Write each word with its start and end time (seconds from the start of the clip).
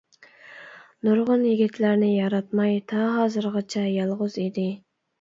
نۇرغۇن 1.07 1.43
يىگىتلەرنى 1.49 2.11
ياراتماي 2.15 2.83
تا 2.95 3.05
ھازىرغىچە 3.21 3.89
يالغۇز 4.01 4.45
ئىدى. 4.47 4.71